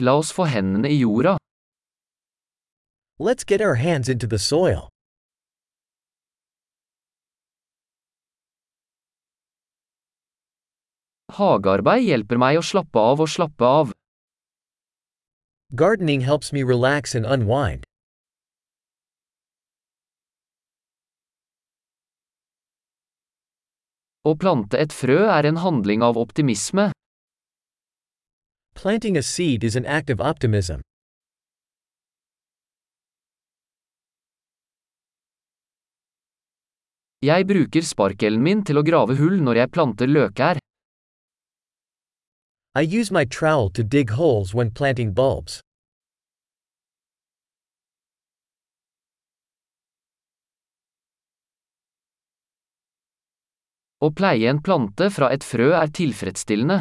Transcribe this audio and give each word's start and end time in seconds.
La 0.00 0.14
oss 0.16 0.32
få 0.32 0.46
hendene 0.48 0.88
i 0.88 0.96
jorda. 1.02 1.36
Let's 3.18 3.44
get 3.44 3.60
our 3.60 3.74
hands 3.74 4.08
into 4.08 4.26
the 4.26 4.38
soil. 4.38 4.88
Hagearbeid 11.36 12.06
hjelper 12.06 12.40
meg 12.40 12.58
å 12.58 12.64
slappe 12.64 13.02
av 13.12 13.20
og 13.20 13.28
slappe 13.28 13.66
av. 13.80 13.92
Gardening 15.76 16.24
helps 16.24 16.50
me 16.50 16.64
relax 16.64 17.14
and 17.14 17.28
unwind. 17.28 17.84
Å 24.24 24.32
plante 24.36 24.80
et 24.80 24.96
frø 24.96 25.20
er 25.28 25.46
en 25.48 25.60
handling 25.60 26.02
av 26.02 26.16
optimisme. 26.16 26.88
Planting 28.74 29.16
a 29.16 29.22
seed 29.22 29.64
is 29.64 29.76
an 29.76 29.84
act 29.84 30.10
of 30.10 30.20
optimism. 30.20 30.80
Jeg 37.20 37.44
bruker 37.44 37.84
sparkelen 37.84 38.40
min 38.40 38.62
til 38.64 38.80
å 38.80 38.82
grave 38.82 39.18
hull 39.18 39.42
når 39.44 39.58
jeg 39.60 39.70
planter 39.76 40.08
løkær. 40.08 40.60
I 42.80 42.82
use 42.86 43.12
my 43.12 43.26
trowel 43.26 43.68
to 43.76 43.82
dig 43.82 44.10
holes 44.16 44.54
when 44.54 44.70
planting 44.70 45.12
bulbs. 45.12 45.60
Å 54.00 54.08
pleie 54.16 54.48
en 54.48 54.62
plante 54.64 55.10
fra 55.12 55.28
et 55.34 55.44
frø 55.44 55.74
er 55.76 55.92
tilfredsstillende. 55.92 56.80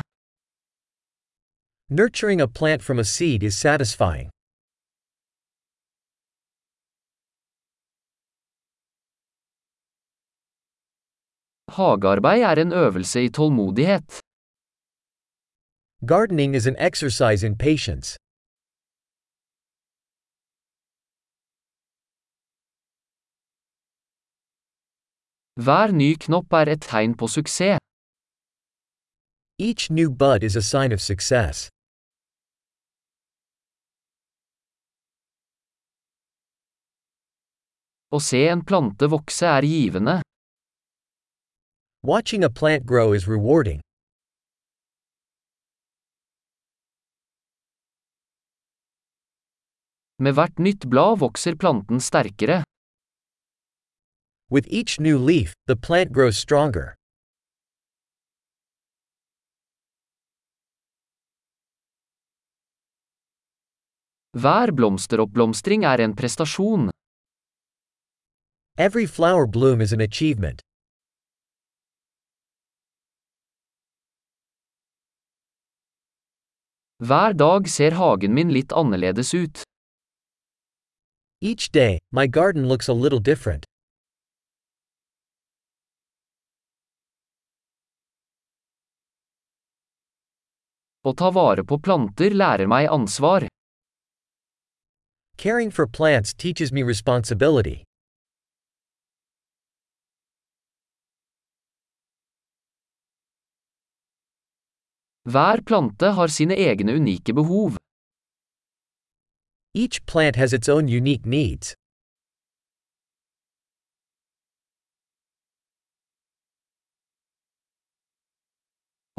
Nurturing 1.91 2.39
a 2.39 2.47
plant 2.47 2.83
from 2.83 2.99
a 2.99 3.03
seed 3.03 3.41
is 3.41 3.57
satisfying. 3.57 4.29
Hagearbeid 11.69 12.43
er 12.43 12.61
en 12.61 12.71
øvelse 12.73 13.23
i 13.23 13.29
tålmodighet. 13.29 14.21
Gardening 16.05 16.55
is 16.55 16.67
an 16.67 16.75
exercise 16.77 17.43
in 17.47 17.57
patience. 17.57 18.17
Hver 25.65 25.91
ny 25.91 26.15
knopp 26.25 26.53
er 26.53 26.67
et 26.73 26.81
tegn 26.81 27.17
på 27.17 27.27
suksess. 27.27 27.79
Each 29.57 29.89
new 29.89 30.09
bud 30.11 30.43
is 30.43 30.55
a 30.55 30.61
sign 30.61 30.91
of 30.91 31.01
success. 31.01 31.69
Å 38.09 38.17
se 38.17 38.39
en 38.49 38.63
plante 38.65 39.05
vokse 39.05 39.45
er 39.45 39.65
givende. 39.69 40.15
Watching 42.01 42.43
a 42.43 42.49
plant 42.49 42.87
grow 42.89 43.13
is 43.13 43.27
rewarding. 43.27 43.83
Med 50.17 50.33
hvert 50.33 50.57
nytt 50.57 50.89
blad 50.89 51.21
vokser 51.21 51.55
planten 51.55 52.01
sterkere. 52.01 52.63
With 54.49 54.65
each 54.73 54.99
new 54.99 55.19
leaf, 55.19 55.53
the 55.67 55.75
plant 55.75 56.11
grows 56.11 56.35
stronger. 56.35 56.95
Hver 64.33 64.73
blomsteroppblomstring 64.73 65.85
er 65.85 66.01
en 66.01 66.15
prestasjon. 66.17 66.89
Every 68.79 69.05
flower 69.05 69.45
bloom 69.45 69.81
is 69.81 69.91
an 69.91 69.99
achievement. 69.99 70.61
Hver 77.03 77.33
dag 77.33 77.67
ser 77.67 77.91
hagen 77.91 78.33
min 78.33 78.53
litt 78.53 78.71
annerledes 78.71 79.33
ut. 79.33 79.63
Each 81.41 81.69
day, 81.69 81.99
my 82.13 82.25
garden 82.27 82.69
looks 82.69 82.87
a 82.87 82.93
little 82.93 83.19
different. 83.19 83.65
Å 91.03 91.15
ta 91.19 91.31
vare 91.31 91.67
på 91.67 91.81
planter 91.83 92.31
lærer 92.31 92.71
meg 92.71 92.87
ansvar. 92.87 93.49
Caring 95.35 95.69
for 95.69 95.85
plants 95.85 96.33
teaches 96.33 96.71
me 96.71 96.83
responsibility. 96.83 97.88
Hver 105.29 105.61
plante 105.61 106.07
har 106.17 106.27
sine 106.27 106.55
egne 106.57 106.95
unike 106.97 107.33
behov. 107.33 107.75
Each 109.75 109.99
plant 110.05 110.35
has 110.35 110.53
its 110.53 110.67
own 110.67 110.87
unique 110.87 111.25
needs. 111.25 111.75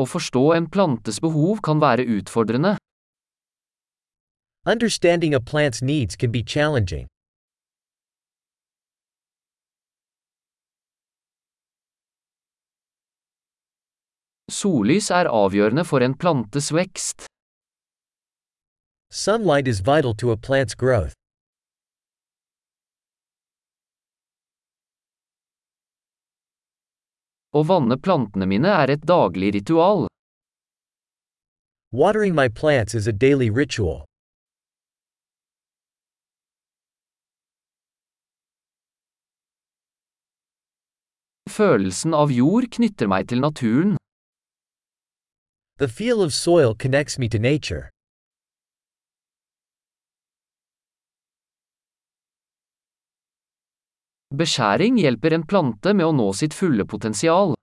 Å 0.00 0.08
forstå 0.08 0.42
en 0.56 0.66
plantes 0.66 1.20
behov 1.22 1.62
kan 1.62 1.78
være 1.78 2.08
utfordrende. 2.18 2.74
Understanding 4.66 5.34
a 5.34 5.40
plant's 5.40 5.80
needs 5.80 6.16
can 6.16 6.32
be 6.32 6.42
challenging. 6.42 7.06
Sollys 14.50 15.10
er 15.14 15.30
avgjørende 15.30 15.84
for 15.86 16.02
en 16.02 16.16
plantes 16.18 16.72
vekst. 16.74 17.26
Sunlight 19.10 19.68
is 19.68 19.80
vital 19.80 20.14
to 20.14 20.30
a 20.30 20.36
plant's 20.36 20.74
growth. 20.74 21.14
Å 27.50 27.64
vanne 27.66 27.96
plantene 27.98 28.46
mine 28.46 28.70
er 28.70 28.92
et 28.94 29.06
daglig 29.06 29.54
ritual. 29.56 30.06
Watering 31.90 32.34
my 32.34 32.48
plants 32.48 32.94
is 32.94 33.08
a 33.08 33.12
daily 33.12 33.50
ritual. 33.50 34.04
Følelsen 41.50 42.14
av 42.14 42.30
jord 42.30 42.70
knytter 42.70 43.10
meg 43.10 43.26
til 43.32 43.42
naturen. 43.42 43.96
The 45.80 45.88
feel 45.88 46.20
of 46.20 46.34
soil 46.34 46.74
connects 46.74 47.18
me 47.18 47.26
to 47.30 47.38
nature. 47.38 47.88
Beskjæring 54.30 54.98
hjelper 55.00 55.32
en 55.32 55.46
plante 55.48 55.94
med 55.96 56.04
å 56.04 56.12
nå 56.12 56.26
sitt 56.36 56.52
fulle 56.52 56.84
potensial. 56.84 57.54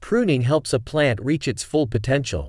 Pruning 0.00 0.42
helps 0.42 0.74
a 0.74 0.80
plant 0.80 1.22
reach 1.22 1.46
its 1.46 1.62
full 1.62 1.86
potential. 1.86 2.48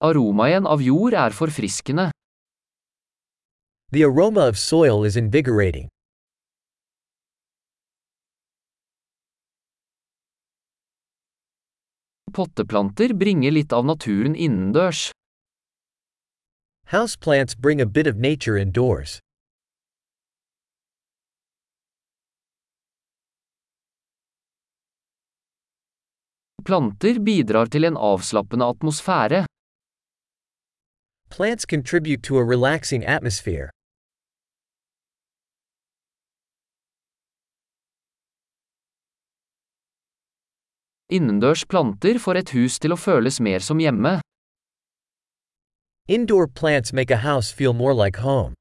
Aromaen 0.00 0.64
av 0.64 0.80
jord 0.80 1.12
er 1.12 1.36
forfriskende. 1.36 2.08
The 3.92 4.04
aroma 4.08 4.48
of 4.48 4.56
soil 4.56 5.04
is 5.04 5.20
invigorating. 5.20 5.92
Potteplanter 12.36 13.14
bringer 13.14 13.50
litt 13.50 13.72
av 13.72 13.86
naturen 13.88 14.34
innendørs. 14.36 15.10
Houseplants 16.92 17.56
bring 17.56 17.80
a 17.80 17.86
bit 17.86 18.06
of 18.06 18.16
nature 18.16 18.58
indoors. 18.60 19.20
Planter 26.64 27.22
bidrar 27.24 27.72
til 27.72 27.88
en 27.88 27.96
avslappende 27.96 28.68
atmosfære. 28.68 29.46
Plants 31.30 31.64
contribute 31.64 32.22
to 32.22 32.36
a 32.36 32.44
relaxing 32.44 33.06
atmosphere. 33.06 33.70
Innendørs 41.06 41.62
planter 41.70 42.18
får 42.18 42.40
et 42.40 42.50
hus 42.56 42.80
til 42.82 42.90
å 42.90 42.98
føles 42.98 43.38
mer 43.38 43.62
som 43.62 43.78
hjemme. 43.78 44.16
Indoor 46.10 46.48
plants 46.50 46.92
make 46.92 47.14
a 47.14 47.22
house 47.22 47.52
feel 47.54 47.72
more 47.72 47.94
like 47.94 48.18
home. 48.18 48.54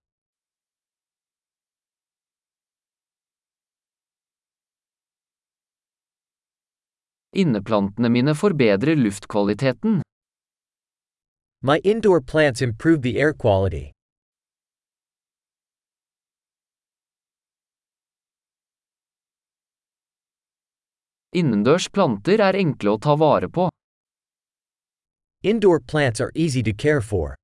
Inneplantene 7.34 8.14
mine 8.14 8.38
forbedrer 8.38 8.96
luftkvaliteten. 8.96 10.00
My 11.62 11.82
indoor 11.84 12.22
plants 12.22 12.62
improve 12.62 13.02
the 13.02 13.18
air 13.20 13.34
quality. 13.34 13.95
Innendørs 21.36 21.90
planter 21.92 22.40
er 22.40 22.56
enkle 22.56 22.94
å 22.96 23.00
ta 23.04 23.16
vare 23.20 23.50
på. 23.52 23.68
Indoor 25.44 25.82
plants 25.84 26.22
are 26.24 26.32
easy 26.34 26.64
to 26.64 26.72
care 26.72 27.02
for. 27.02 27.36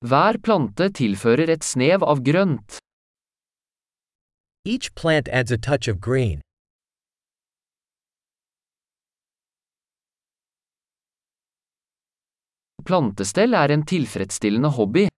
Hver 0.00 0.40
plante 0.40 0.88
tilfører 0.96 1.52
et 1.52 1.66
snev 1.66 2.00
av 2.00 2.24
grønt. 2.24 2.78
Each 4.64 4.88
plant 4.94 5.28
adds 5.28 5.52
a 5.52 5.58
touch 5.58 5.92
of 5.92 6.00
green. 6.00 6.40
Plantestell 12.88 13.52
er 13.52 13.76
en 13.76 13.84
tilfredsstillende 13.84 14.72
hobby. 14.80 15.10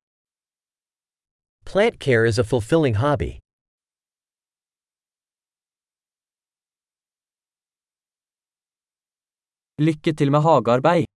Plant 1.73 1.99
care 1.99 2.27
is 2.27 2.39
a 2.39 2.45
fulfilling 2.45 2.97
hobby. 2.97 3.39
Lykke 9.79 10.13
til 10.13 10.31
med 10.31 10.41
hagearbeid. 10.41 11.13